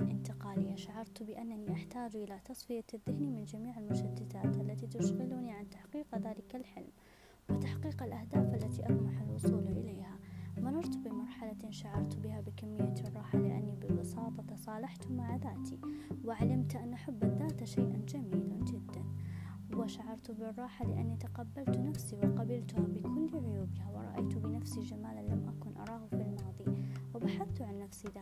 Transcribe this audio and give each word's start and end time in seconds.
انتقالية. 0.00 0.76
شعرت 0.76 1.22
بأنني 1.22 1.72
أحتاج 1.72 2.16
إلى 2.16 2.38
تصفية 2.44 2.84
الذهن 2.94 3.32
من 3.32 3.44
جميع 3.44 3.78
المشتتات 3.78 4.56
التي 4.56 4.86
تشغلني 4.86 5.52
عن 5.52 5.70
تحقيق 5.70 6.18
ذلك 6.18 6.56
الحلم 6.56 6.92
وتحقيق 7.50 8.02
الأهداف 8.02 8.54
التي 8.54 8.84
أطمح 8.84 9.20
الوصول 9.20 9.68
إليها. 9.68 10.18
مررت 10.58 10.96
بمرحلة 10.96 11.70
شعرت 11.70 12.16
بها 12.16 12.40
بكمية 12.40 12.94
الراحة 13.04 13.38
لأني 13.38 13.76
ببساطة 13.76 14.42
تصالحت 14.42 15.10
مع 15.10 15.36
ذاتي 15.36 15.78
وعلمت 16.24 16.76
أن 16.76 16.96
حب 16.96 17.24
الذات 17.24 17.64
شيء 17.64 18.04
جميل 18.08 18.64
جدا. 18.64 19.04
وشعرت 19.76 20.30
بالراحة 20.30 20.84
لأني 20.84 21.16
تقبلت 21.16 21.78
نفسي 21.78 22.16
وقبلتها 22.16 22.83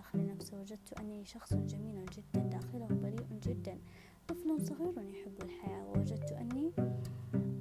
داخل 0.02 0.27
نفسي 0.27 0.56
وجدت 0.56 0.92
أنني 1.01 1.24
شخص 1.24 1.55
جميل 1.55 2.05
جدا 2.06 2.41
داخله 2.41 2.87
بريء 2.87 3.27
جدا. 3.42 3.79
طفل 4.28 4.61
صغير 4.61 4.98
يحب 4.98 5.42
الحياة. 5.42 5.87
ووجدت 5.87 6.33
أني 6.33 6.73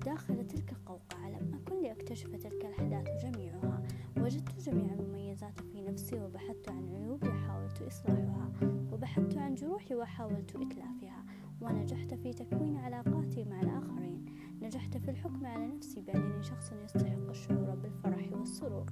داخل 0.06 0.48
تلك 0.48 0.72
القوقعة. 0.72 1.30
لم 1.30 1.54
أكن 1.54 1.82
لأكتشف 1.82 2.36
تلك 2.36 2.66
الأحداث 2.66 3.26
جميعها. 3.26 3.84
وجدت 4.18 4.60
جميع 4.60 4.94
المميزات 4.94 5.60
في 5.60 5.82
نفسي 5.82 6.20
وبحثت 6.20 6.70
عن 6.70 6.90
عيوبي 6.90 7.30
وحاولت 7.30 7.82
إصلاحها 7.82 8.52
وبحثت 8.92 9.38
عن 9.38 9.56
جروحي 9.56 9.96
وحاولت 9.96 10.56
إتلافها. 10.56 11.26
ونجحت 11.62 12.14
في 12.14 12.34
تكوين 12.34 12.76
علاقاتي 12.78 13.44
مع 13.44 13.62
الآخرين. 13.62 14.26
نجحت 14.62 14.98
في 14.98 15.12
الحكم 15.12 15.46
على 15.46 15.68
نفسي 15.68 16.02
بأنني 16.02 16.44
شخص 16.44 16.72
يستحق 16.84 17.30
الشعور 17.30 17.76
بالفرح 17.76 18.32
والسرور. 18.32 18.86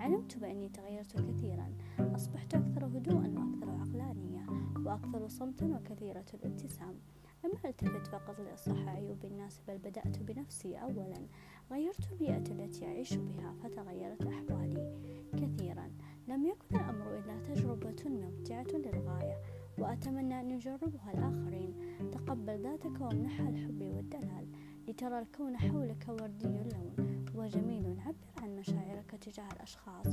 علمت 0.00 0.38
بأني 0.38 0.68
تغيرت 0.68 1.16
كثيرا؟ 1.16 1.72
أصبحت 1.98 2.54
أكثر 2.54 2.86
هدوءا 2.86 3.34
وأكثر 3.36 3.70
عقلانية 3.70 4.46
وأكثر 4.84 5.28
صمتا 5.28 5.66
وكثيرة 5.66 6.24
الابتسام. 6.34 6.94
لم 7.44 7.50
ألتفت 7.64 8.06
فقط 8.06 8.40
لإصلاح 8.40 8.88
عيوب 8.88 9.24
الناس 9.24 9.60
بل 9.68 9.78
بدأت 9.78 10.18
بنفسي 10.18 10.76
أولا. 10.76 11.26
غيرت 11.70 12.12
البيئة 12.12 12.52
التي 12.52 12.86
أعيش 12.86 13.14
بها 13.14 13.54
فتغيرت 13.62 14.26
أحوالي 14.26 14.98
كثيرا. 15.32 15.90
لم 16.28 16.46
يكن 16.46 16.76
الأمر 16.76 17.18
إلا 17.18 17.38
تجربة 17.42 18.04
ممتعة 18.06 18.66
للغاية 18.72 19.36
وأتمنى 19.78 20.40
أن 20.40 20.50
يجربها 20.50 21.12
الآخرين. 21.14 21.74
تقبل 22.12 22.62
ذاتك 22.62 23.00
وامنحها 23.00 23.48
الحب 23.48 23.82
والدلال 23.82 24.46
لترى 24.88 25.18
الكون 25.18 25.56
حولك 25.56 26.06
وردي 26.08 26.46
اللون. 26.46 27.09
وجميل 27.40 28.00
عبر 28.00 28.42
عن 28.42 28.56
مشاعرك 28.56 29.10
تجاه 29.10 29.52
الأشخاص 29.52 30.06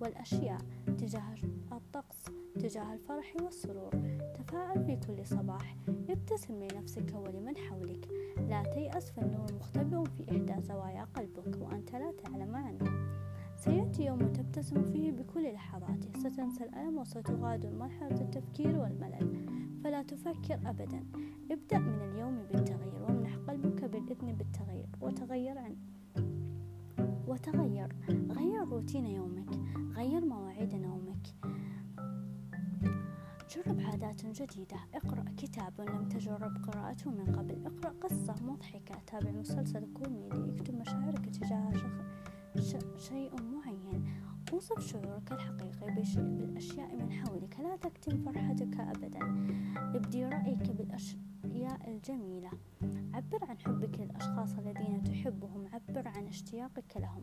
والأشياء 0.00 0.60
تجاه 0.86 1.34
الطقس 1.72 2.24
تجاه 2.54 2.94
الفرح 2.94 3.36
والسرور. 3.42 3.90
تفاءل 4.34 4.84
في 4.84 4.96
كل 5.06 5.26
صباح 5.26 5.76
ابتسم 6.10 6.62
لنفسك 6.62 7.14
ولمن 7.14 7.56
حولك. 7.56 8.08
لا 8.48 8.62
تيأس 8.62 9.10
فالنور 9.10 9.54
مختبئ 9.60 10.04
في 10.04 10.30
إحدى 10.30 10.62
زوايا 10.62 11.04
قلبك 11.04 11.60
وأنت 11.60 11.92
لا 11.92 12.12
تعلم 12.12 12.54
عنه. 12.54 12.84
سيأتي 13.56 14.04
يوم 14.04 14.18
تبتسم 14.18 14.92
فيه 14.92 15.12
بكل 15.12 15.52
لحظاته 15.52 16.12
ستنسى 16.18 16.64
الألم 16.64 16.98
وستغادر 16.98 17.72
مرحلة 17.72 18.20
التفكير 18.20 18.76
والملل. 18.76 19.46
فلا 19.84 20.02
تفكر 20.02 20.54
أبدا. 20.66 21.04
ابدأ 21.50 21.78
من 21.78 22.00
اليوم 22.02 22.42
بالتغيير 22.52 23.02
وامنح 23.02 23.36
قلبك 23.36 23.84
بالإذن 23.84 24.32
بالتغيير 24.32 24.88
وتغير 25.00 25.58
عن 25.58 25.76
وتغير. 27.34 27.88
غير 28.30 28.68
روتين 28.68 29.06
يومك. 29.06 29.50
غير 29.96 30.24
مواعيد 30.24 30.74
نومك. 30.74 31.26
جرب 33.50 33.80
عادات 33.80 34.26
جديدة. 34.26 34.76
اقرأ 34.94 35.24
كتاب 35.36 35.80
لم 35.80 36.08
تجرب 36.08 36.56
قراءته 36.66 37.10
من 37.10 37.36
قبل. 37.36 37.66
اقرأ 37.66 37.94
قصة 38.00 38.34
مضحكة. 38.42 38.94
تابع 39.06 39.30
مسلسل 39.30 39.92
كوميدي. 39.94 40.54
اكتب 40.54 40.74
مشاعرك 40.74 41.26
تجاه 41.26 41.72
شيء 42.96 43.32
معين. 43.42 44.04
اوصف 44.52 44.80
شعورك 44.80 45.32
الحقيقي 45.32 45.94
بالأشياء 46.16 46.96
من 46.96 47.12
حولك. 47.12 47.60
لا 47.60 47.76
تكتم 47.76 48.22
فرحتك 48.24 48.80
أبدا. 48.80 49.20
ابدي 49.76 50.24
رأيك 50.24 50.70
بالأشياء 50.70 51.90
الجميلة. 51.90 52.50
عبر 53.14 53.44
عن 53.44 53.58
حبك 53.58 54.00
للأشخاص 54.00 54.58
الذين 54.58 55.02
تحبهم 55.02 55.66
عبر 55.72 56.08
عن 56.08 56.26
اشتياقك 56.26 56.96
لهم. 56.96 57.22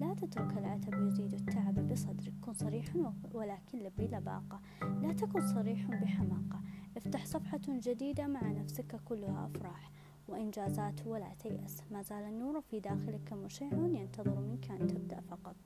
لا 0.00 0.14
تترك 0.14 0.58
العتب 0.58 1.06
يزيد 1.06 1.34
التعب 1.34 1.88
بصدرك. 1.88 2.32
كن 2.40 2.52
صريح 2.52 2.84
ولكن 3.32 3.90
بلباقة 3.98 4.60
لا 5.02 5.12
تكن 5.12 5.46
صريح 5.46 5.86
بحماقة. 5.86 6.62
افتح 6.96 7.26
صفحة 7.26 7.60
جديدة 7.68 8.26
مع 8.26 8.52
نفسك 8.52 9.00
كلها 9.04 9.46
أفراح. 9.46 9.90
وإنجازات 10.28 11.06
ولا 11.06 11.34
تيأس. 11.38 11.82
ما 11.90 12.02
زال 12.02 12.24
النور 12.24 12.60
في 12.60 12.80
داخلك 12.80 13.32
مشع 13.32 13.66
ينتظر 13.74 14.40
منك 14.40 14.70
أن 14.70 14.86
تبدأ 14.86 15.20
فقط. 15.20 15.56